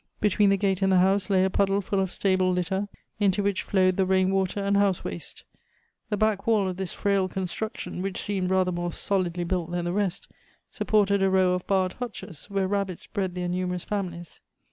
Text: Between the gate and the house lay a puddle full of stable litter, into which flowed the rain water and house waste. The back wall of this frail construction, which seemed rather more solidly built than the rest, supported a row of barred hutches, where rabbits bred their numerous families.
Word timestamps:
Between 0.19 0.49
the 0.49 0.57
gate 0.57 0.81
and 0.81 0.91
the 0.91 0.97
house 0.97 1.29
lay 1.29 1.45
a 1.45 1.51
puddle 1.51 1.79
full 1.79 1.99
of 1.99 2.11
stable 2.11 2.51
litter, 2.51 2.87
into 3.19 3.43
which 3.43 3.61
flowed 3.61 3.97
the 3.97 4.05
rain 4.07 4.31
water 4.31 4.59
and 4.59 4.75
house 4.75 5.03
waste. 5.03 5.43
The 6.09 6.17
back 6.17 6.47
wall 6.47 6.67
of 6.67 6.77
this 6.77 6.91
frail 6.91 7.29
construction, 7.29 8.01
which 8.01 8.19
seemed 8.19 8.49
rather 8.49 8.71
more 8.71 8.91
solidly 8.93 9.43
built 9.43 9.69
than 9.69 9.85
the 9.85 9.93
rest, 9.93 10.27
supported 10.71 11.21
a 11.21 11.29
row 11.29 11.53
of 11.53 11.67
barred 11.67 11.93
hutches, 11.93 12.45
where 12.49 12.67
rabbits 12.67 13.05
bred 13.05 13.35
their 13.35 13.47
numerous 13.47 13.83
families. 13.83 14.41